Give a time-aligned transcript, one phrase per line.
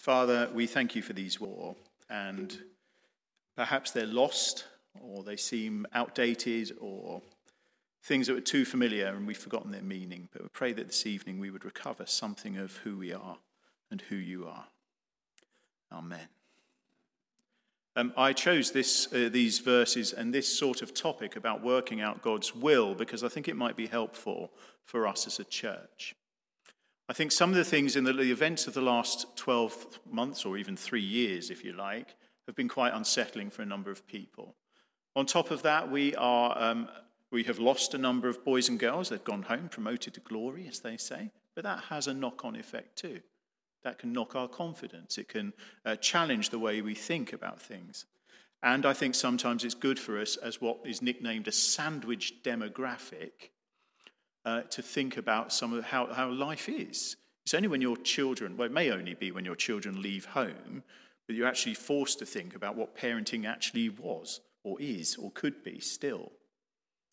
[0.00, 1.76] Father, we thank you for these war,
[2.08, 2.58] and
[3.54, 4.64] perhaps they're lost,
[4.98, 7.20] or they seem outdated, or
[8.02, 10.30] things that were too familiar and we've forgotten their meaning.
[10.32, 13.36] But we pray that this evening we would recover something of who we are
[13.90, 14.64] and who you are.
[15.92, 16.28] Amen.
[17.94, 22.22] Um, I chose this, uh, these verses and this sort of topic about working out
[22.22, 24.50] God's will because I think it might be helpful
[24.82, 26.14] for us as a church.
[27.10, 30.44] I think some of the things in the, the events of the last 12 months,
[30.44, 32.14] or even three years, if you like,
[32.46, 34.54] have been quite unsettling for a number of people.
[35.16, 36.88] On top of that, we, are, um,
[37.32, 39.08] we have lost a number of boys and girls.
[39.08, 41.32] They've gone home, promoted to glory, as they say.
[41.56, 43.18] But that has a knock on effect too.
[43.82, 45.52] That can knock our confidence, it can
[45.84, 48.04] uh, challenge the way we think about things.
[48.62, 53.50] And I think sometimes it's good for us, as what is nicknamed a sandwich demographic,
[54.44, 57.16] uh, to think about some of how, how life is.
[57.44, 60.82] It's only when your children, well, it may only be when your children leave home,
[61.26, 65.62] but you're actually forced to think about what parenting actually was, or is, or could
[65.62, 66.32] be still.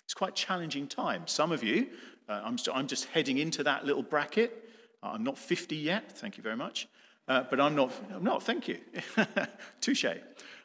[0.03, 1.27] It's quite challenging time.
[1.27, 1.87] Some of you,
[2.29, 4.69] uh, I'm, st- I'm just heading into that little bracket.
[5.03, 6.87] I'm not 50 yet, thank you very much.
[7.27, 8.79] Uh, but I'm not, I'm not, thank you.
[9.81, 10.05] Touche.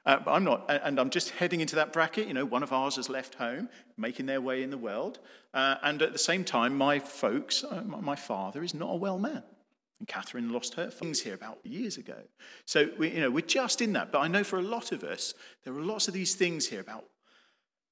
[0.04, 2.26] Uh, but I'm not, and I'm just heading into that bracket.
[2.26, 5.20] You know, one of ours has left home, making their way in the world.
[5.54, 9.18] Uh, and at the same time, my folks, uh, my father is not a well
[9.18, 9.42] man.
[10.00, 12.18] And Catherine lost her things here about years ago.
[12.64, 14.10] So, we, you know, we're just in that.
[14.10, 16.80] But I know for a lot of us, there are lots of these things here
[16.80, 17.04] about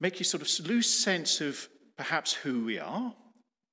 [0.01, 3.13] make you sort of lose sense of perhaps who we are,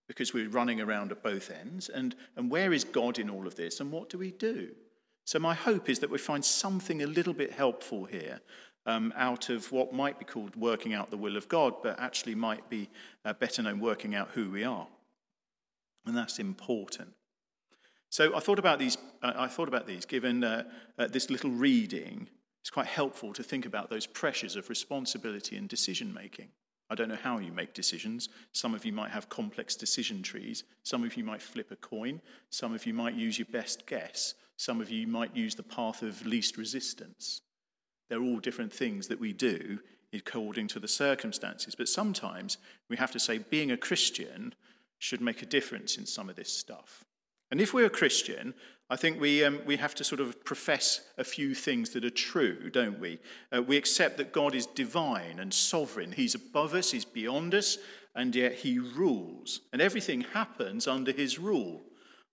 [0.06, 3.56] because we're running around at both ends, and, and where is God in all of
[3.56, 4.70] this, and what do we do?
[5.28, 8.40] So, my hope is that we find something a little bit helpful here
[8.86, 12.34] um, out of what might be called working out the will of God, but actually
[12.34, 12.88] might be
[13.26, 14.86] uh, better known working out who we are.
[16.06, 17.10] And that's important.
[18.08, 20.64] So, I thought about these, uh, I thought about these given uh,
[20.98, 22.30] uh this little reading.
[22.62, 26.48] It's quite helpful to think about those pressures of responsibility and decision making.
[26.88, 28.30] I don't know how you make decisions.
[28.52, 30.64] Some of you might have complex decision trees.
[30.84, 32.22] Some of you might flip a coin.
[32.48, 34.33] Some of you might use your best guess.
[34.58, 37.41] Some of you might use the path of least resistance.
[38.11, 39.79] They're all different things that we do
[40.13, 41.74] according to the circumstances.
[41.77, 42.58] But sometimes
[42.89, 44.55] we have to say being a Christian
[44.98, 47.05] should make a difference in some of this stuff.
[47.52, 48.52] And if we're a Christian,
[48.91, 52.11] I think we, um, we have to sort of profess a few things that are
[52.11, 53.20] true, don't we?
[53.55, 56.13] Uh, we accept that God is divine and sovereign.
[56.13, 57.79] He's above us, He's beyond us,
[58.17, 59.61] and yet He rules.
[59.73, 61.83] And everything happens under His rule.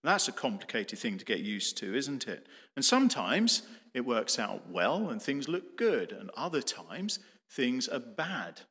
[0.05, 2.45] That's a complicated thing to get used to, isn't it?
[2.75, 7.99] And sometimes it works out well and things look good, and other times things are
[7.99, 8.61] bad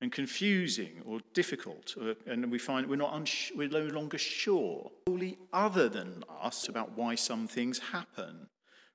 [0.00, 4.92] and confusing or difficult, uh, and we find we're, not uns- we're no longer sure,
[5.08, 8.48] wholly other than us, about why some things happen.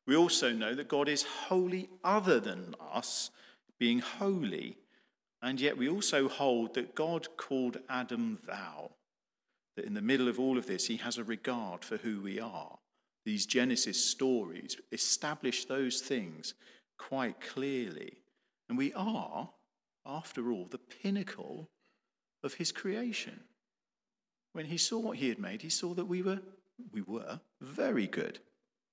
[0.06, 3.32] We also know that God is wholly other than us,
[3.80, 4.78] being holy,
[5.42, 8.92] and yet we also hold that God called Adam thou
[9.76, 12.40] that in the middle of all of this, he has a regard for who we
[12.40, 12.78] are.
[13.26, 16.54] These Genesis stories establish those things
[16.98, 18.18] quite clearly.
[18.70, 19.50] And we are,
[20.06, 21.70] after all, the pinnacle
[22.44, 23.40] of his creation.
[24.52, 26.40] When he saw what he had made, he saw that we were,
[26.92, 28.40] we were very good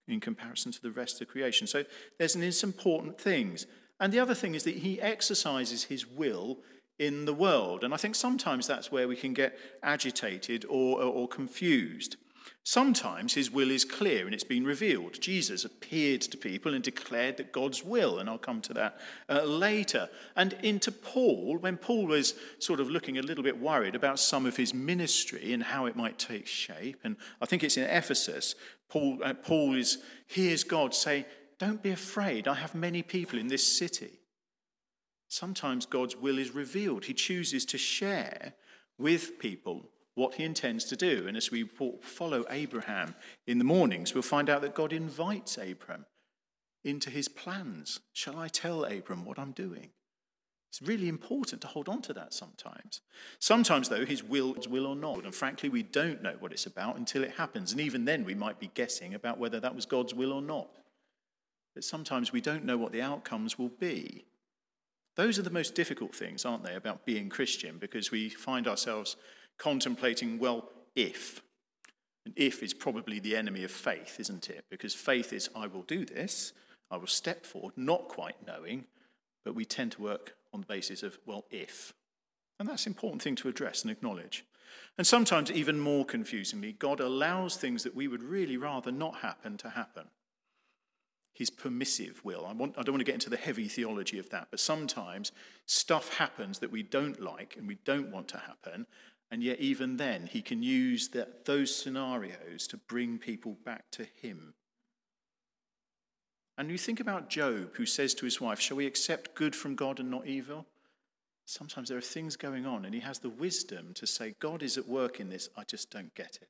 [0.08, 1.66] in comparison to the rest of creation.
[1.66, 1.84] So
[2.18, 3.66] there's these important things.
[3.98, 6.58] And the other thing is that he exercises his will
[7.00, 7.82] in the world.
[7.82, 12.16] And I think sometimes that's where we can get agitated or, or, confused.
[12.62, 15.18] Sometimes his will is clear and it's been revealed.
[15.18, 18.98] Jesus appeared to people and declared that God's will, and I'll come to that
[19.30, 20.10] uh, later.
[20.36, 24.44] And into Paul, when Paul was sort of looking a little bit worried about some
[24.44, 28.54] of his ministry and how it might take shape, and I think it's in Ephesus,
[28.90, 31.24] Paul, uh, Paul is, hears God say,
[31.58, 34.19] Don't be afraid, I have many people in this city.
[35.30, 37.04] Sometimes God's will is revealed.
[37.04, 38.52] He chooses to share
[38.98, 41.26] with people what he intends to do.
[41.28, 41.70] And as we
[42.02, 43.14] follow Abraham
[43.46, 46.04] in the mornings, we'll find out that God invites Abraham
[46.82, 48.00] into his plans.
[48.12, 49.90] Shall I tell Abram what I'm doing?
[50.68, 53.00] It's really important to hold on to that sometimes.
[53.38, 55.24] Sometimes, though, his will is will or not.
[55.24, 57.70] And frankly, we don't know what it's about until it happens.
[57.70, 60.70] And even then, we might be guessing about whether that was God's will or not.
[61.76, 64.26] But sometimes we don't know what the outcomes will be.
[65.20, 69.16] Those are the most difficult things, aren't they, about being Christian, because we find ourselves
[69.58, 71.42] contemplating, well, if.
[72.24, 74.64] And if is probably the enemy of faith, isn't it?
[74.70, 76.54] Because faith is, I will do this,
[76.90, 78.86] I will step forward, not quite knowing,
[79.44, 81.92] but we tend to work on the basis of, well, if.
[82.58, 84.46] And that's an important thing to address and acknowledge.
[84.96, 89.58] And sometimes, even more confusingly, God allows things that we would really rather not happen
[89.58, 90.04] to happen.
[91.32, 92.46] His permissive will.
[92.46, 95.32] I, want, I don't want to get into the heavy theology of that, but sometimes
[95.66, 98.86] stuff happens that we don't like and we don't want to happen,
[99.30, 104.06] and yet even then he can use that, those scenarios to bring people back to
[104.20, 104.54] him.
[106.58, 109.76] And you think about Job, who says to his wife, Shall we accept good from
[109.76, 110.66] God and not evil?
[111.46, 114.76] Sometimes there are things going on, and he has the wisdom to say, God is
[114.76, 116.48] at work in this, I just don't get it.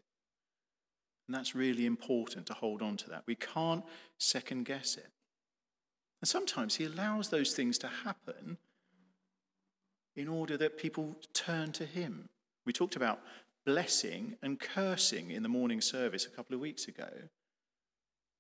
[1.31, 3.23] And that's really important to hold on to that.
[3.25, 3.85] We can't
[4.19, 5.07] second guess it.
[6.21, 8.59] And sometimes he allows those things to happen
[10.17, 12.31] in order that people turn to him.
[12.67, 13.21] We talked about
[13.65, 17.09] blessing and cursing in the morning service a couple of weeks ago.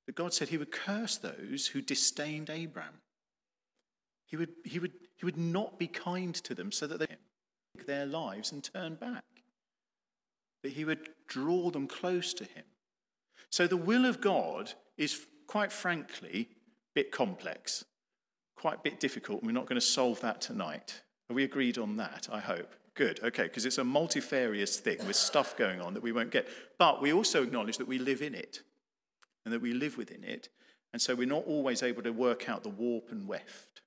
[0.06, 3.02] That God said he would curse those who disdained Abraham.
[4.26, 7.86] He would, he would, he would not be kind to them so that they take
[7.86, 9.22] their lives and turn back.
[10.64, 12.64] That he would draw them close to him.
[13.50, 17.85] So the will of God is, quite frankly, a bit complex,
[18.56, 21.02] quite a bit difficult, and we're not going to solve that tonight.
[21.29, 22.29] Are we agreed on that?
[22.32, 22.75] I hope.
[22.94, 26.49] Good, okay, because it's a multifarious thing with stuff going on that we won't get.
[26.79, 28.61] But we also acknowledge that we live in it
[29.44, 30.49] and that we live within it.
[30.93, 33.82] And so we're not always able to work out the warp and weft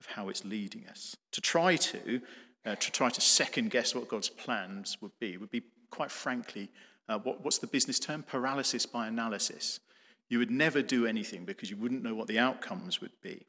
[0.00, 1.16] of how it's leading us.
[1.32, 2.20] To try to,
[2.66, 6.70] uh, to try to second guess what God's plans would be, would be quite frankly
[7.10, 8.22] uh, what, what's the business term?
[8.22, 9.80] Paralysis by analysis.
[10.28, 13.46] You would never do anything because you wouldn't know what the outcomes would be.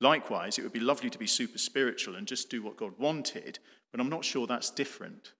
[0.00, 3.58] Likewise, it would be lovely to be super spiritual and just do what God wanted,
[3.90, 5.32] but I'm not sure that's different.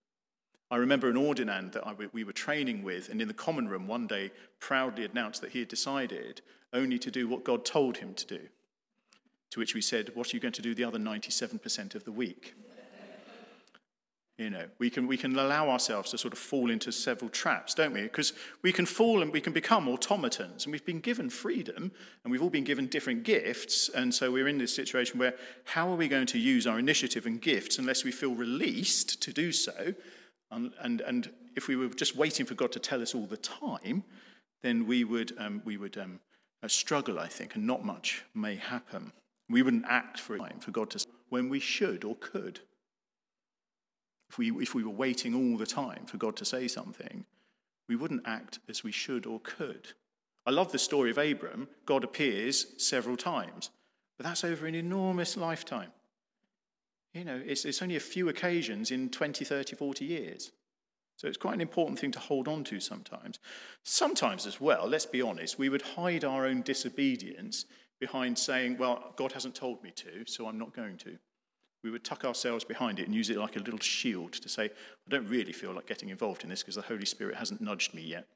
[0.70, 4.08] I remember an ordinand that we were training with, and in the common room one
[4.08, 6.40] day proudly announced that he had decided
[6.72, 8.40] only to do what God told him to do.
[9.50, 12.10] To which we said, What are you going to do the other 97% of the
[12.10, 12.54] week?
[14.38, 17.72] You know, we can, we can allow ourselves to sort of fall into several traps,
[17.72, 18.02] don't we?
[18.02, 21.90] Because we can fall and we can become automatons, and we've been given freedom,
[22.22, 25.34] and we've all been given different gifts, and so we're in this situation where
[25.64, 29.32] how are we going to use our initiative and gifts unless we feel released to
[29.32, 29.94] do so?
[30.50, 33.38] And, and, and if we were just waiting for God to tell us all the
[33.38, 34.04] time,
[34.62, 36.20] then we would, um, we would um,
[36.62, 39.12] uh, struggle, I think, and not much may happen.
[39.48, 42.60] We wouldn't act for time for God to when we should or could.
[44.28, 47.25] If we, if we were waiting all the time for God to say something,
[47.88, 49.88] we wouldn't act as we should or could.
[50.44, 51.69] I love the story of Abram.
[51.87, 53.70] God appears several times,
[54.17, 55.90] but that's over an enormous lifetime.
[57.14, 60.52] You know, it's, it's only a few occasions in 20, 30, 40 years.
[61.17, 63.38] So it's quite an important thing to hold on to sometimes.
[63.82, 67.64] Sometimes, as well, let's be honest, we would hide our own disobedience
[67.99, 71.17] behind saying, Well, God hasn't told me to, so I'm not going to
[71.86, 74.64] we would tuck ourselves behind it and use it like a little shield to say,
[74.64, 77.94] I don't really feel like getting involved in this because the Holy Spirit hasn't nudged
[77.94, 78.26] me yet.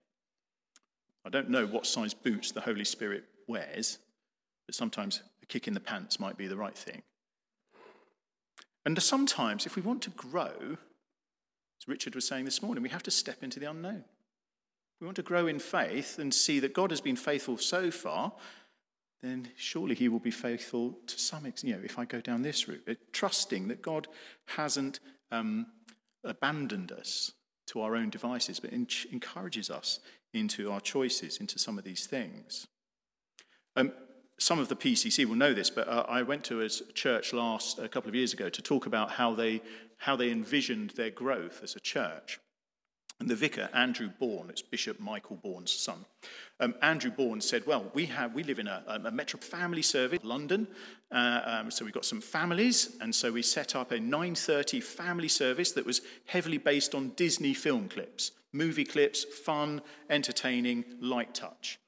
[1.27, 3.99] I don't know what size boots the Holy Spirit wears,
[4.67, 7.03] but sometimes a kick in the pants might be the right thing.
[8.87, 13.03] And sometimes, if we want to grow, as Richard was saying this morning, we have
[13.03, 14.05] to step into the unknown.
[15.01, 18.33] We want to grow in faith and see that God has been faithful so far,
[19.23, 21.71] then surely he will be faithful to some extent.
[21.71, 24.09] You know, if I go down this route, trusting that God
[24.47, 25.01] hasn't
[25.31, 25.67] um,
[26.25, 27.33] abandoned us
[27.69, 30.01] to our own devices, but encourages us
[30.33, 32.67] into our choices, into some of these things.
[33.77, 33.93] Um,
[34.39, 37.79] some of the PCC will know this, but uh, I went to a church last
[37.79, 39.63] a couple of years ago to talk about how they
[39.99, 42.41] how they envisioned their growth as a church.
[43.21, 46.07] And the vicar, Andrew Bourne, it's Bishop Michael Bourne's son,
[46.61, 50.21] um, Andrew Bourne said, Well, we, have, we live in a, a metro family service,
[50.23, 50.69] London.
[51.11, 55.29] Uh, um, so we've got some families, and so we set up a 9.30 family
[55.29, 61.79] service that was heavily based on Disney film clips, movie clips, fun, entertaining, light touch.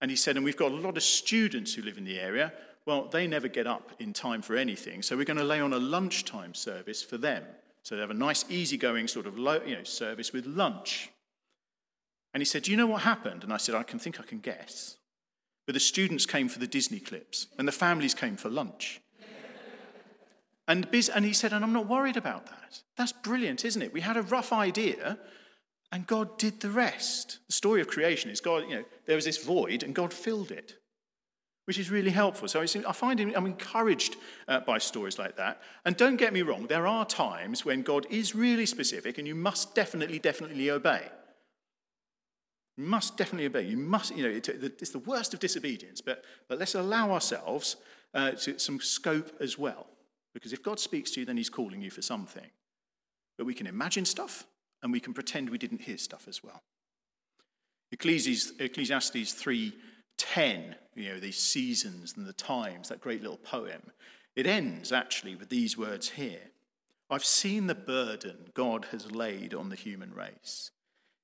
[0.00, 2.52] And he said, And we've got a lot of students who live in the area.
[2.86, 5.72] Well, they never get up in time for anything, so we're going to lay on
[5.72, 7.44] a lunchtime service for them.
[7.84, 11.10] So they have a nice, easygoing sort of low, you know, service with lunch.
[12.32, 13.44] And he said, Do you know what happened?
[13.44, 14.96] And I said, I can think I can guess.
[15.66, 19.00] But the students came for the Disney clips, and the families came for lunch.
[20.68, 22.82] and, biz- and he said, And I'm not worried about that.
[22.96, 23.92] That's brilliant, isn't it?
[23.92, 25.18] We had a rough idea,
[25.92, 27.38] and God did the rest.
[27.46, 30.50] The story of creation is God, you know, there was this void, and God filled
[30.50, 30.78] it
[31.64, 32.48] which is really helpful.
[32.48, 34.16] So I find I'm encouraged
[34.48, 35.62] uh, by stories like that.
[35.84, 39.34] And don't get me wrong, there are times when God is really specific and you
[39.34, 41.08] must definitely, definitely obey.
[42.76, 43.62] You must definitely obey.
[43.62, 47.76] You must, you know, it's the worst of disobedience, but, but let's allow ourselves
[48.12, 49.86] uh, to some scope as well.
[50.34, 52.50] Because if God speaks to you, then he's calling you for something.
[53.38, 54.44] But we can imagine stuff
[54.82, 56.62] and we can pretend we didn't hear stuff as well.
[57.92, 59.72] Ecclesiastes 3
[60.32, 63.90] 10, you know, these seasons and the times, that great little poem,
[64.34, 66.50] it ends actually with these words here
[67.10, 70.70] I've seen the burden God has laid on the human race.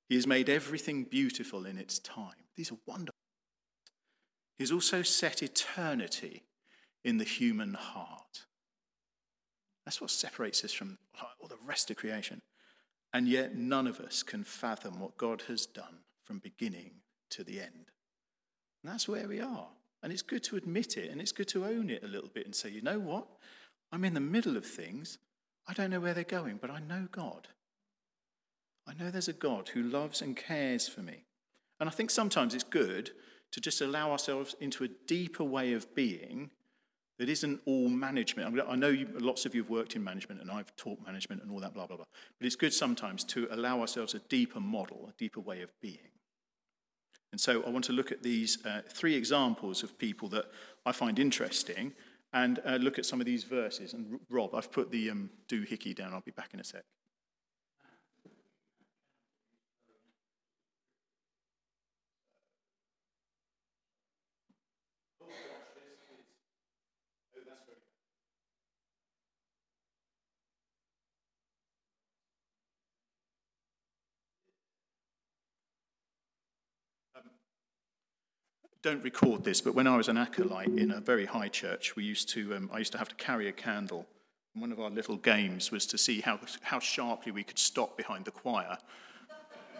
[0.07, 2.45] He has made everything beautiful in its time.
[2.55, 3.17] These are wonderful.
[4.57, 6.43] He has also set eternity
[7.03, 8.45] in the human heart.
[9.85, 10.99] That's what separates us from
[11.41, 12.41] all the rest of creation.
[13.11, 16.91] And yet, none of us can fathom what God has done from beginning
[17.31, 17.90] to the end.
[18.83, 19.67] And that's where we are.
[20.03, 22.45] And it's good to admit it and it's good to own it a little bit
[22.45, 23.27] and say, you know what?
[23.91, 25.17] I'm in the middle of things.
[25.67, 27.47] I don't know where they're going, but I know God.
[28.87, 31.25] I know there's a God who loves and cares for me.
[31.79, 33.11] And I think sometimes it's good
[33.51, 36.51] to just allow ourselves into a deeper way of being
[37.19, 38.59] that isn't all management.
[38.67, 41.51] I know you, lots of you have worked in management and I've taught management and
[41.51, 42.05] all that, blah, blah, blah.
[42.39, 46.10] But it's good sometimes to allow ourselves a deeper model, a deeper way of being.
[47.31, 50.45] And so I want to look at these uh, three examples of people that
[50.85, 51.93] I find interesting
[52.33, 53.93] and uh, look at some of these verses.
[53.93, 56.13] And Rob, I've put the um, doohickey down.
[56.13, 56.83] I'll be back in a sec.
[78.81, 82.03] Don't record this, but when I was an acolyte in a very high church, we
[82.03, 84.07] used to, um, I used to have to carry a candle.
[84.53, 87.95] And one of our little games was to see how, how sharply we could stop
[87.95, 88.77] behind the choir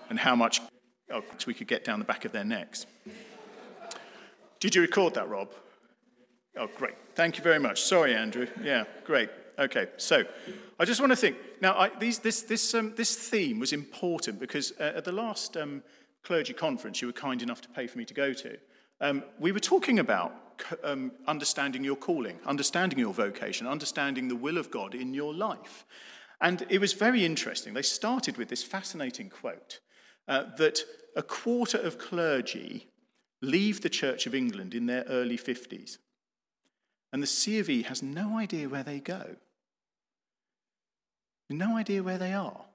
[0.09, 0.61] and how much
[1.11, 2.85] oh, we could get down the back of their necks.
[4.59, 5.51] Did you record that, Rob?
[6.57, 6.95] Oh, great.
[7.15, 7.81] Thank you very much.
[7.81, 8.45] Sorry, Andrew.
[8.61, 9.29] Yeah, great.
[9.57, 10.23] Okay, so
[10.79, 11.37] I just want to think.
[11.59, 15.57] Now, I, these, this, this, um, this theme was important because uh, at the last
[15.57, 15.81] um,
[16.23, 18.57] clergy conference you were kind enough to pay for me to go to,
[19.01, 20.33] um, we were talking about
[20.83, 25.85] um, understanding your calling, understanding your vocation, understanding the will of God in your life.
[26.39, 27.73] And it was very interesting.
[27.73, 29.79] They started with this fascinating quote
[30.27, 30.79] uh, that
[31.15, 32.87] a quarter of clergy
[33.41, 35.97] leave the Church of England in their early 50s.
[37.11, 39.35] And the C of E has no idea where they go,
[41.49, 42.65] no idea where they are.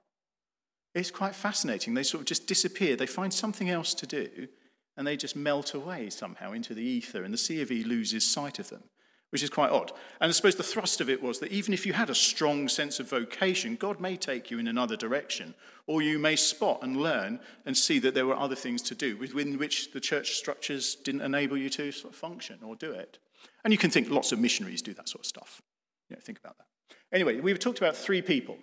[0.95, 1.95] It's quite fascinating.
[1.95, 2.97] They sort of just disappear.
[2.97, 4.49] They find something else to do,
[4.97, 8.27] and they just melt away somehow into the ether, and the C of E loses
[8.27, 8.85] sight of them,
[9.31, 9.93] which is quite odd.
[10.21, 12.69] And I suppose the thrust of it was that even if you had a strong
[12.69, 15.55] sense of vocation, God may take you in another direction,
[15.87, 19.17] or you may spot and learn and see that there were other things to do
[19.17, 23.19] within which the church structures didn't enable you to sort of function or do it.
[23.65, 25.63] And you can think lots of missionaries do that sort of stuff.
[26.09, 26.67] You know, think about that.
[27.13, 28.59] Anyway, we've talked about three people.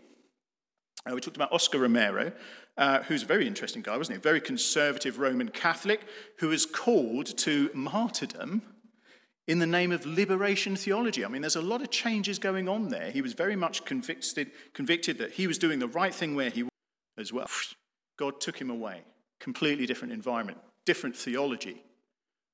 [1.05, 2.31] Uh, we talked about Oscar Romero,
[2.77, 4.21] uh, who's a very interesting guy, wasn't he?
[4.21, 6.01] Very conservative Roman Catholic
[6.39, 8.61] who was called to martyrdom
[9.47, 11.25] in the name of liberation theology.
[11.25, 13.11] I mean, there's a lot of changes going on there.
[13.11, 16.63] He was very much convicted, convicted that he was doing the right thing where he
[16.63, 16.71] was
[17.17, 17.47] as well.
[18.17, 19.01] God took him away.
[19.39, 21.83] Completely different environment, different theology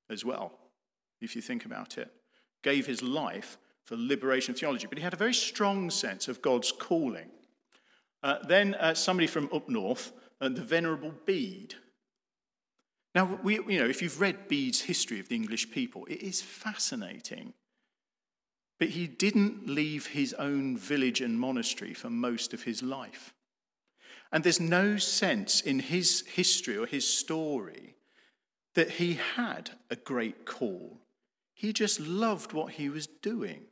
[0.10, 0.52] as well,
[1.22, 2.12] if you think about it.
[2.64, 6.72] Gave his life for liberation theology, but he had a very strong sense of God's
[6.72, 7.30] calling.
[8.22, 10.12] Uh, then uh, somebody from up north,
[10.42, 11.76] uh, the Venerable Bede.
[13.16, 16.42] Now, we, you know, if you've read Bede's history of the English people, it is
[16.42, 17.54] fascinating.
[18.78, 23.34] But he didn't leave his own village and monastery for most of his life.
[24.32, 27.96] And there's no sense in his history or his story
[28.76, 31.00] that he had a great call.
[31.54, 33.64] He just loved what he was doing.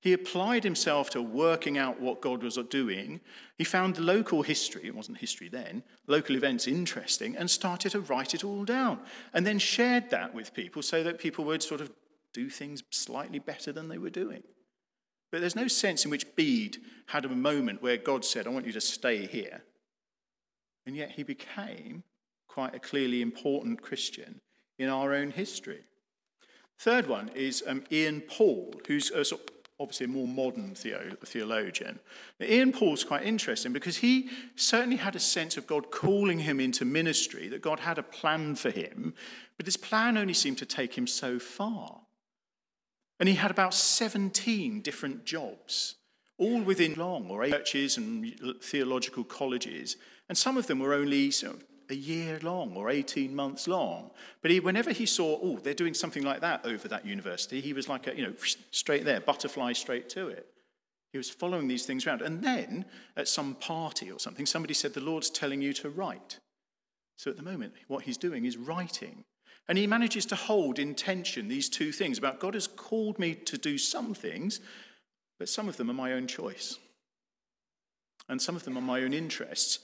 [0.00, 3.20] He applied himself to working out what God was doing.
[3.58, 8.34] He found local history, it wasn't history then, local events interesting, and started to write
[8.34, 9.00] it all down.
[9.34, 11.90] And then shared that with people so that people would sort of
[12.32, 14.42] do things slightly better than they were doing.
[15.30, 16.78] But there's no sense in which Bede
[17.08, 19.62] had a moment where God said, I want you to stay here.
[20.86, 22.04] And yet he became
[22.48, 24.40] quite a clearly important Christian
[24.78, 25.82] in our own history.
[26.78, 31.16] Third one is um, Ian Paul, who's a sort of obviously a more modern theo-
[31.24, 31.98] theologian.
[32.38, 36.60] Now, Ian Paul's quite interesting because he certainly had a sense of God calling him
[36.60, 39.14] into ministry, that God had a plan for him,
[39.56, 42.02] but his plan only seemed to take him so far.
[43.18, 45.96] And he had about 17 different jobs,
[46.38, 49.96] all within long or churches and theological colleges,
[50.28, 54.10] and some of them were only sort of a year long or 18 months long.
[54.42, 57.72] But he, whenever he saw, oh, they're doing something like that over that university, he
[57.72, 58.34] was like, a, you know,
[58.70, 60.46] straight there, butterfly straight to it.
[61.12, 62.22] He was following these things around.
[62.22, 62.84] And then
[63.16, 66.38] at some party or something, somebody said, the Lord's telling you to write.
[67.16, 69.24] So at the moment, what he's doing is writing.
[69.68, 73.34] And he manages to hold in tension these two things about God has called me
[73.34, 74.60] to do some things,
[75.38, 76.78] but some of them are my own choice.
[78.28, 79.80] And some of them are my own interests,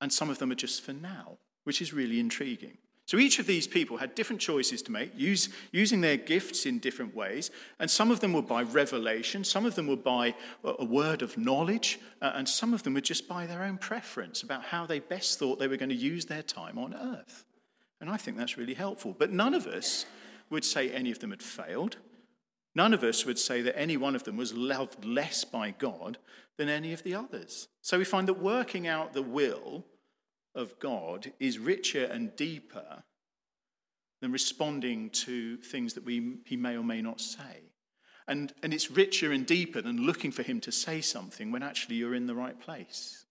[0.00, 2.78] and some of them are just for now, which is really intriguing.
[3.06, 6.78] So each of these people had different choices to make, use, using their gifts in
[6.78, 7.50] different ways.
[7.78, 11.36] And some of them were by revelation, some of them were by a word of
[11.36, 15.00] knowledge, uh, and some of them were just by their own preference about how they
[15.00, 17.44] best thought they were going to use their time on earth.
[18.00, 19.14] And I think that's really helpful.
[19.18, 20.06] But none of us
[20.48, 21.98] would say any of them had failed.
[22.74, 26.16] None of us would say that any one of them was loved less by God
[26.56, 27.68] than any of the others.
[27.82, 29.84] So we find that working out the will
[30.54, 33.02] of God is richer and deeper
[34.20, 37.70] than responding to things that we, he may or may not say.
[38.26, 41.96] And, and it's richer and deeper than looking for him to say something when actually
[41.96, 43.26] you're in the right place.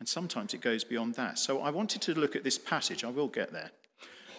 [0.00, 1.38] And sometimes it goes beyond that.
[1.38, 3.04] So I wanted to look at this passage.
[3.04, 3.70] I will get there.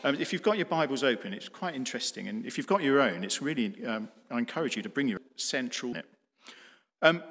[0.03, 2.27] Um, if you've got your Bibles open, it's quite interesting.
[2.27, 5.21] And if you've got your own, it's really, um, I encourage you to bring your
[5.35, 5.95] central.
[7.01, 7.23] Um,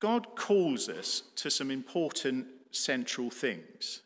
[0.00, 4.02] God calls us to some important central things.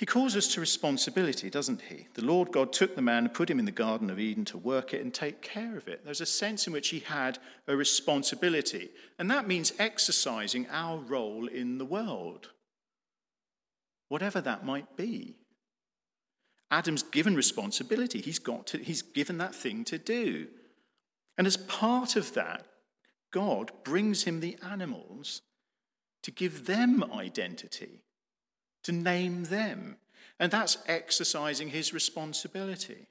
[0.00, 2.06] He calls us to responsibility, doesn't he?
[2.14, 4.56] The Lord God took the man and put him in the Garden of Eden to
[4.56, 6.06] work it and take care of it.
[6.06, 7.38] There's a sense in which he had
[7.68, 8.88] a responsibility,
[9.18, 12.48] and that means exercising our role in the world,
[14.08, 15.36] whatever that might be.
[16.70, 18.22] Adam's given responsibility.
[18.22, 20.46] He's, got to, he's given that thing to do.
[21.36, 22.64] And as part of that,
[23.30, 25.42] God brings him the animals
[26.22, 28.02] to give them identity,
[28.84, 29.96] to name them.
[30.38, 33.06] And that's exercising his responsibility.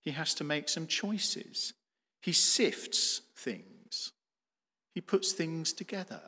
[0.00, 1.72] He has to make some choices.
[2.20, 4.12] He sifts things,
[4.94, 6.20] he puts things together,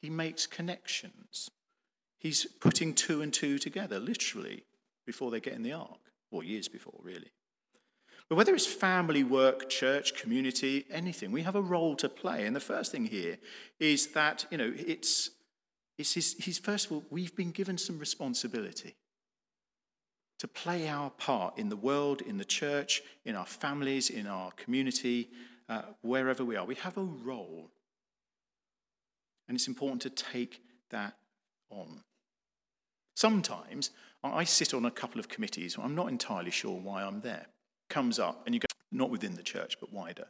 [0.00, 1.50] he makes connections.
[2.18, 4.64] He's putting two and two together, literally,
[5.06, 7.30] before they get in the ark, or years before, really.
[8.30, 12.46] But whether it's family, work, church, community, anything, we have a role to play.
[12.46, 13.38] And the first thing here
[13.80, 15.30] is that, you know, it's,
[15.98, 18.94] it's his, his first of all, we've been given some responsibility
[20.38, 24.52] to play our part in the world, in the church, in our families, in our
[24.52, 25.28] community,
[25.68, 26.64] uh, wherever we are.
[26.64, 27.72] We have a role.
[29.48, 31.16] And it's important to take that
[31.68, 32.04] on.
[33.16, 33.90] Sometimes
[34.22, 37.48] I sit on a couple of committees, I'm not entirely sure why I'm there
[37.90, 40.26] comes up, and you go, not within the church, but wider.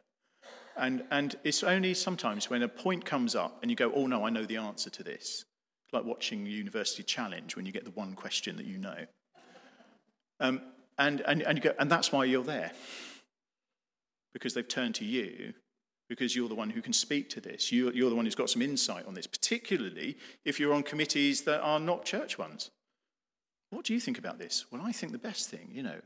[0.76, 4.24] And, and it's only sometimes when a point comes up and you go, oh no,
[4.24, 5.44] I know the answer to this.
[5.92, 9.06] Like watching University Challenge when you get the one question that you know.
[10.38, 10.62] Um,
[10.98, 12.72] and, and, and, you go, and that's why you're there.
[14.32, 15.54] Because they've turned to you,
[16.08, 17.72] because you're the one who can speak to this.
[17.72, 21.42] You're, you're the one who's got some insight on this, particularly if you're on committees
[21.42, 22.70] that are not church ones.
[23.70, 24.66] What do you think about this?
[24.70, 26.00] Well, I think the best thing, you know,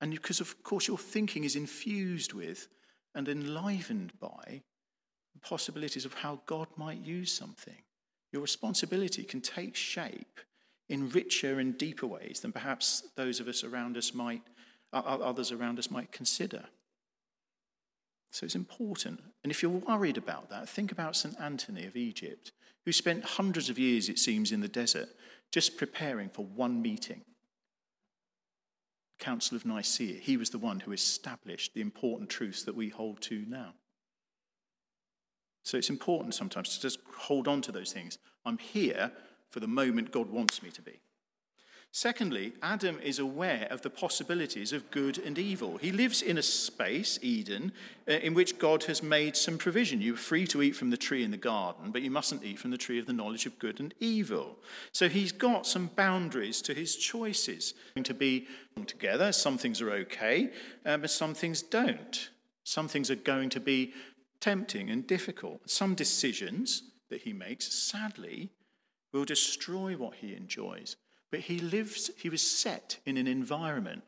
[0.00, 2.68] and because, of course, your thinking is infused with
[3.14, 4.62] and enlivened by
[5.34, 7.82] the possibilities of how God might use something.
[8.32, 10.40] Your responsibility can take shape
[10.88, 14.42] in richer and deeper ways than perhaps those of us around us might,
[14.92, 16.64] others around us might consider.
[18.30, 19.20] So it's important.
[19.42, 21.34] And if you're worried about that, think about St.
[21.40, 22.52] Anthony of Egypt,
[22.84, 25.08] who spent hundreds of years, it seems, in the desert
[25.50, 27.22] just preparing for one meeting.
[29.18, 30.18] Council of Nicaea.
[30.20, 33.74] He was the one who established the important truths that we hold to now.
[35.64, 38.18] So it's important sometimes to just hold on to those things.
[38.44, 39.12] I'm here
[39.50, 41.00] for the moment God wants me to be.
[41.90, 45.78] Secondly, Adam is aware of the possibilities of good and evil.
[45.78, 47.72] He lives in a space, Eden,
[48.06, 50.02] uh, in which God has made some provision.
[50.02, 52.70] You're free to eat from the tree in the garden, but you mustn't eat from
[52.70, 54.58] the tree of the knowledge of good and evil.
[54.92, 57.74] So he's got some boundaries to his choices.
[57.94, 58.46] Going to be
[58.86, 60.50] together, some things are okay,
[60.84, 62.30] uh, but some things don't.
[62.64, 63.94] Some things are going to be
[64.40, 65.68] tempting and difficult.
[65.68, 68.50] Some decisions that he makes, sadly,
[69.12, 70.96] will destroy what he enjoys.
[71.30, 74.02] But he lives, he was set in an environment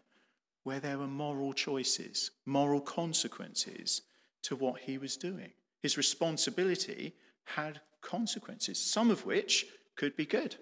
[0.63, 4.03] where there were moral choices, moral consequences
[4.43, 5.53] to what he was doing.
[5.83, 10.57] His responsibility had consequences, some of which could be good,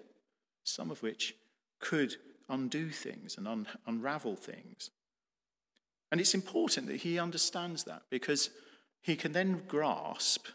[0.63, 1.35] some of which
[1.79, 2.15] could
[2.49, 4.89] undo things and un- unravel things.
[6.11, 8.49] And it's important that he understands that because
[9.01, 10.47] he can then grasp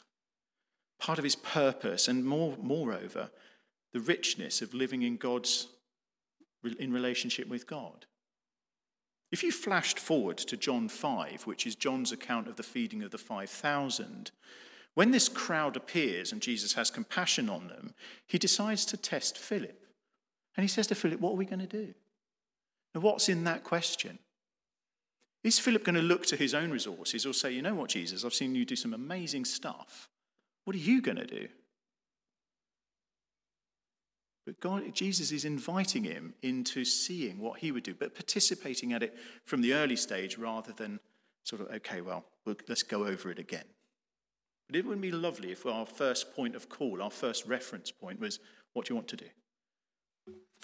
[0.98, 3.30] part of his purpose and more, moreover,
[3.92, 5.68] the richness of living in God's
[6.64, 8.06] in relationship with God.
[9.32, 13.10] If you flashed forward to John 5, which is John's account of the feeding of
[13.10, 14.30] the 5,000,
[14.94, 17.94] when this crowd appears and Jesus has compassion on them,
[18.26, 19.80] he decides to test Philip.
[20.56, 21.94] And he says to Philip, What are we going to do?
[22.94, 24.20] Now, what's in that question?
[25.42, 28.24] Is Philip going to look to his own resources or say, you know what, Jesus,
[28.24, 30.08] I've seen you do some amazing stuff.
[30.64, 31.48] What are you going to do?
[34.46, 39.02] But God, Jesus is inviting him into seeing what he would do, but participating at
[39.02, 41.00] it from the early stage rather than
[41.44, 42.24] sort of, okay, well,
[42.68, 43.64] let's go over it again.
[44.68, 48.20] But it wouldn't be lovely if our first point of call, our first reference point
[48.20, 48.38] was,
[48.72, 49.26] what do you want to do?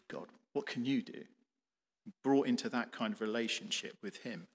[0.08, 1.22] God, what can you do?
[2.22, 4.46] Brought into that kind of relationship with him.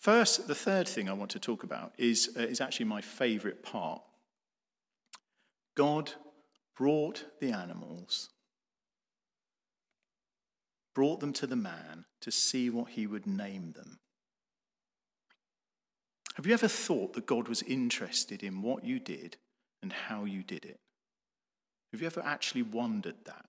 [0.00, 3.62] First, the third thing I want to talk about is, uh, is actually my favorite
[3.62, 4.00] part.
[5.76, 6.12] God
[6.74, 8.30] brought the animals,
[10.94, 13.98] brought them to the man to see what he would name them.
[16.36, 19.36] Have you ever thought that God was interested in what you did
[19.82, 20.80] and how you did it?
[21.92, 23.44] Have you ever actually wondered that?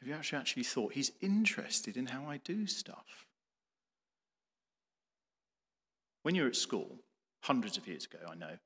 [0.00, 3.25] Have you actually, actually thought he's interested in how I do stuff?
[6.26, 6.98] When you were at school,
[7.44, 8.58] hundreds of years ago, I know,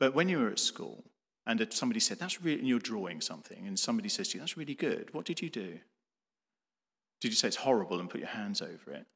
[0.00, 1.04] but when you were at school
[1.46, 4.56] and somebody said, That's really, and you're drawing something, and somebody says to you, That's
[4.56, 5.78] really good, what did you do?
[7.20, 9.06] Did you say it's horrible and put your hands over it?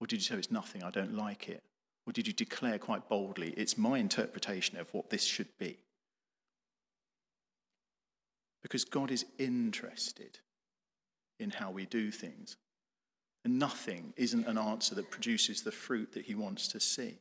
[0.00, 1.62] Or did you say it's nothing, I don't like it?
[2.04, 5.78] Or did you declare quite boldly, It's my interpretation of what this should be?
[8.60, 10.40] Because God is interested
[11.38, 12.56] in how we do things.
[13.44, 17.16] And nothing isn't an answer that produces the fruit that he wants to see.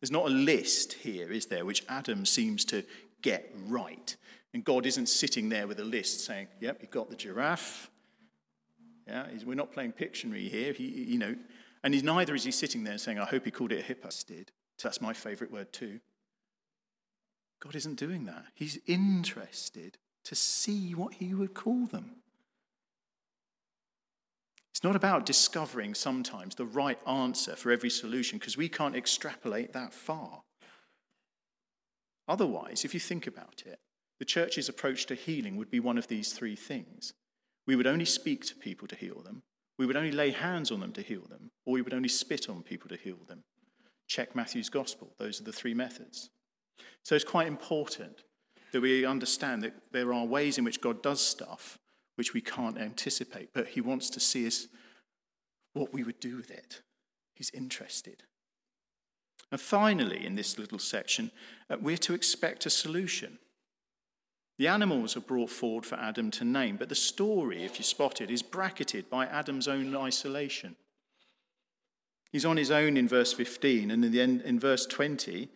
[0.00, 2.84] There's not a list here, is there, which Adam seems to
[3.22, 4.14] get right.
[4.52, 7.90] And God isn't sitting there with a list saying, yep, you've got the giraffe.
[9.06, 10.72] Yeah, we're not playing Pictionary here.
[10.72, 11.34] He, you know,
[11.82, 14.08] and he's, neither is he sitting there saying, I hope he called it a hippo.
[14.82, 16.00] That's my favorite word too.
[17.60, 18.44] God isn't doing that.
[18.54, 22.16] He's interested to see what he would call them.
[24.76, 29.72] It's not about discovering sometimes the right answer for every solution because we can't extrapolate
[29.72, 30.42] that far.
[32.28, 33.78] Otherwise, if you think about it,
[34.18, 37.14] the church's approach to healing would be one of these three things.
[37.66, 39.44] We would only speak to people to heal them,
[39.78, 42.50] we would only lay hands on them to heal them, or we would only spit
[42.50, 43.44] on people to heal them.
[44.08, 45.14] Check Matthew's gospel.
[45.16, 46.28] Those are the three methods.
[47.02, 48.24] So it's quite important
[48.72, 51.78] that we understand that there are ways in which God does stuff
[52.16, 54.66] which we can't anticipate, but he wants to see us
[55.72, 56.82] what we would do with it.
[57.34, 58.24] He's interested.
[59.52, 61.30] And finally, in this little section,
[61.70, 63.38] uh, we're to expect a solution.
[64.58, 68.20] The animals are brought forward for Adam to name, but the story, if you spot
[68.20, 70.76] it, is bracketed by Adam's own isolation.
[72.32, 75.48] He's on his own in verse 15, and in, the end, in verse 20,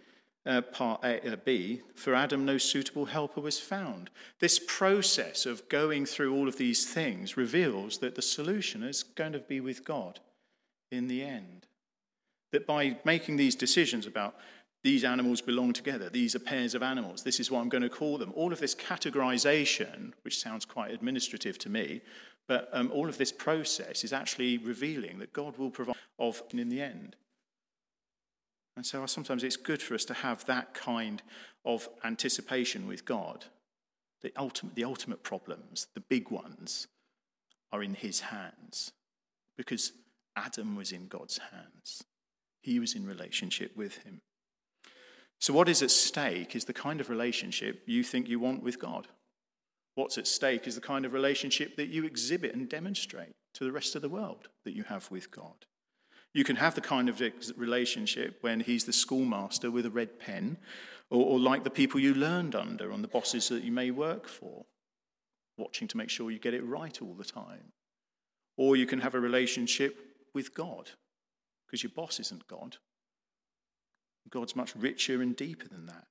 [0.46, 4.10] uh, part A, uh, B, for Adam no suitable helper was found.
[4.38, 9.32] This process of going through all of these things reveals that the solution is going
[9.32, 10.20] to be with God
[10.90, 11.66] in the end.
[12.52, 14.34] That by making these decisions about
[14.82, 17.90] these animals belong together, these are pairs of animals, this is what I'm going to
[17.90, 22.00] call them, all of this categorization, which sounds quite administrative to me,
[22.48, 26.70] but um, all of this process is actually revealing that God will provide of in
[26.70, 27.14] the end.
[28.76, 31.22] And so sometimes it's good for us to have that kind
[31.64, 33.46] of anticipation with God.
[34.22, 36.86] The ultimate, the ultimate problems, the big ones,
[37.72, 38.92] are in his hands
[39.56, 39.92] because
[40.36, 42.04] Adam was in God's hands.
[42.62, 44.20] He was in relationship with him.
[45.40, 48.78] So, what is at stake is the kind of relationship you think you want with
[48.78, 49.08] God.
[49.94, 53.72] What's at stake is the kind of relationship that you exhibit and demonstrate to the
[53.72, 55.66] rest of the world that you have with God.
[56.32, 57.20] You can have the kind of
[57.56, 60.58] relationship when he's the schoolmaster with a red pen,
[61.10, 64.28] or, or, like the people you learned under and the bosses that you may work
[64.28, 64.64] for,
[65.58, 67.72] watching to make sure you get it right all the time.
[68.56, 69.98] Or you can have a relationship
[70.32, 70.90] with God,
[71.66, 72.76] because your boss isn't God.
[74.30, 76.06] God's much richer and deeper than that.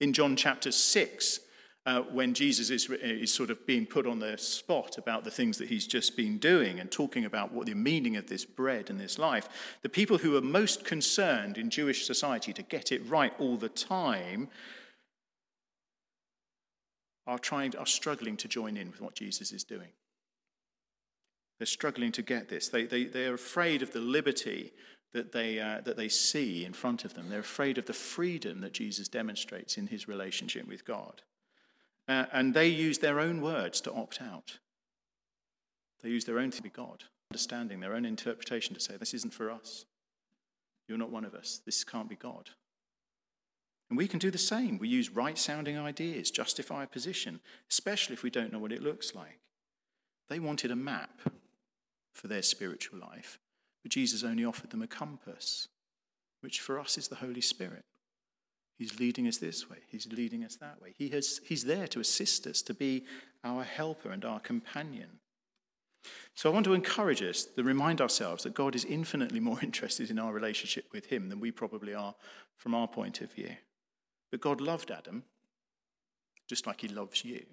[0.00, 1.40] In John chapter 6,
[1.88, 5.56] uh, when Jesus is, is sort of being put on the spot about the things
[5.56, 9.00] that he's just been doing and talking about what the meaning of this bread and
[9.00, 9.48] this life,
[9.80, 13.70] the people who are most concerned in Jewish society to get it right all the
[13.70, 14.50] time
[17.26, 19.88] are trying are struggling to join in with what Jesus is doing.
[21.58, 22.68] They're struggling to get this.
[22.68, 24.74] They, they, they're afraid of the liberty
[25.14, 27.30] that they, uh, that they see in front of them.
[27.30, 31.22] They're afraid of the freedom that Jesus demonstrates in his relationship with God.
[32.08, 34.58] Uh, and they use their own words to opt out.
[36.02, 39.34] They use their own to be God, understanding their own interpretation to say, this isn't
[39.34, 39.84] for us.
[40.88, 41.60] You're not one of us.
[41.66, 42.50] This can't be God.
[43.90, 44.78] And we can do the same.
[44.78, 47.40] We use right sounding ideas, justify a position,
[47.70, 49.38] especially if we don't know what it looks like.
[50.28, 51.20] They wanted a map
[52.14, 53.38] for their spiritual life,
[53.82, 55.68] but Jesus only offered them a compass,
[56.40, 57.82] which for us is the Holy Spirit.
[58.78, 60.94] He's leading us this way, He's leading us that way.
[60.96, 63.04] He has, he's there to assist us, to be
[63.44, 65.18] our helper and our companion.
[66.34, 70.10] So I want to encourage us to remind ourselves that God is infinitely more interested
[70.10, 72.14] in our relationship with Him than we probably are
[72.56, 73.56] from our point of view.
[74.30, 75.24] But God loved Adam
[76.48, 77.44] just like He loves you.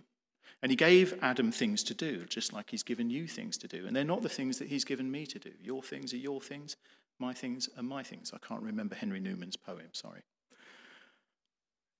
[0.61, 3.85] And He gave Adam things to do, just like He's given you things to do.
[3.87, 5.51] And they're not the things that He's given me to do.
[5.61, 6.77] Your things are your things,
[7.19, 8.31] my things are my things.
[8.33, 10.21] I can't remember Henry Newman's poem, sorry.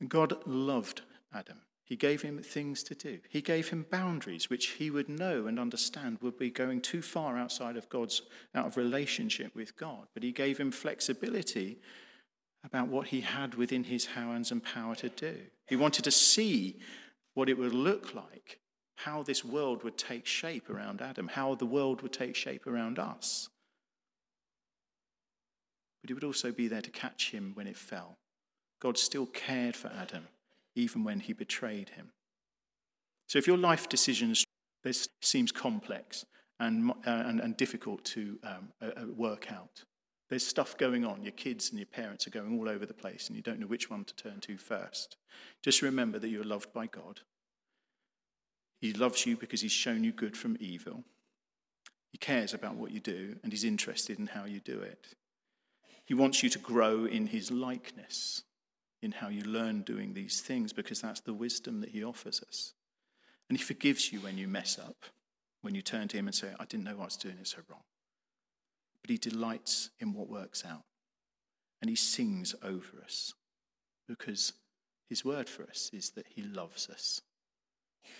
[0.07, 1.01] God loved
[1.33, 1.61] Adam.
[1.85, 3.19] He gave him things to do.
[3.29, 7.37] He gave him boundaries which he would know and understand would be going too far
[7.37, 8.23] outside of God's
[8.55, 10.07] out of relationship with God.
[10.13, 11.79] But he gave him flexibility
[12.63, 15.37] about what he had within his hands and power to do.
[15.67, 16.79] He wanted to see
[17.35, 18.59] what it would look like,
[18.95, 22.97] how this world would take shape around Adam, how the world would take shape around
[22.97, 23.49] us.
[26.01, 28.17] But he would also be there to catch him when it fell.
[28.79, 30.27] God still cared for Adam
[30.75, 32.11] even when he betrayed him.
[33.27, 34.45] So if your life decisions
[34.85, 36.25] this seems complex
[36.59, 39.83] and, uh, and, and, difficult to um, uh, work out,
[40.29, 41.23] there's stuff going on.
[41.23, 43.67] Your kids and your parents are going all over the place, and you don't know
[43.67, 45.17] which one to turn to first.
[45.63, 47.21] Just remember that you're loved by God.
[48.79, 51.03] He loves you because He's shown you good from evil.
[52.11, 55.15] He cares about what you do, and He's interested in how you do it.
[56.05, 58.43] He wants you to grow in His likeness
[59.05, 62.73] in how you learn doing these things because that's the wisdom that He offers us.
[63.47, 65.05] And He forgives you when you mess up,
[65.61, 67.59] when you turn to Him and say, I didn't know I was doing it so
[67.69, 67.83] wrong.
[69.01, 70.83] But He delights in what works out.
[71.81, 73.33] And He sings over us
[74.07, 74.53] because
[75.07, 77.21] His word for us is that He loves us,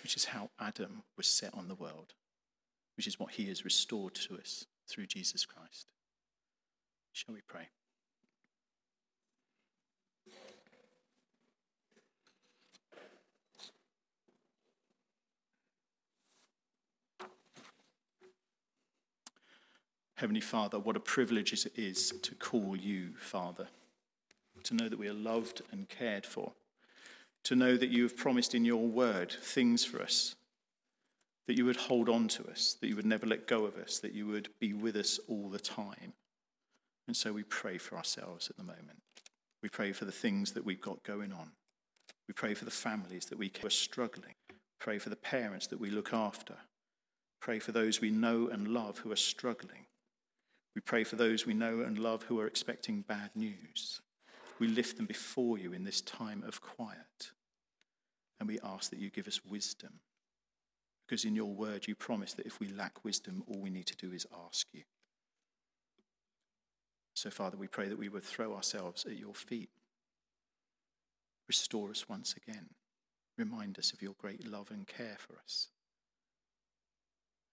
[0.02, 2.14] which is how Adam was set on the world,
[2.96, 5.88] which is what He has restored to us through Jesus Christ.
[7.12, 7.68] Shall we pray?
[20.16, 23.68] Heavenly Father, what a privilege it is to call you Father,
[24.64, 26.52] to know that we are loved and cared for,
[27.44, 30.34] to know that you have promised in your word things for us,
[31.46, 33.98] that you would hold on to us, that you would never let go of us,
[33.98, 36.14] that you would be with us all the time.
[37.06, 39.02] And so we pray for ourselves at the moment.
[39.62, 41.50] We pray for the things that we've got going on.
[42.26, 44.34] We pray for the families that we are struggling.
[44.80, 46.54] Pray for the parents that we look after.
[47.40, 49.86] Pray for those we know and love who are struggling.
[50.76, 54.02] We pray for those we know and love who are expecting bad news.
[54.58, 57.30] We lift them before you in this time of quiet.
[58.38, 60.00] And we ask that you give us wisdom.
[61.06, 63.96] Because in your word, you promise that if we lack wisdom, all we need to
[63.96, 64.82] do is ask you.
[67.14, 69.70] So, Father, we pray that we would throw ourselves at your feet.
[71.48, 72.68] Restore us once again.
[73.38, 75.68] Remind us of your great love and care for us.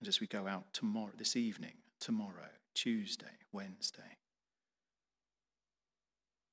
[0.01, 4.17] And as we go out tomorrow, this evening, tomorrow, Tuesday, Wednesday,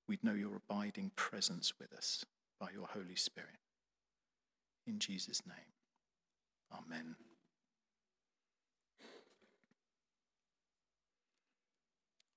[0.09, 2.24] we'd know your abiding presence with us
[2.59, 3.59] by your Holy Spirit.
[4.87, 5.70] In Jesus' name,
[6.72, 7.16] Amen.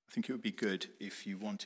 [0.08, 1.60] I think it would be good if you wanted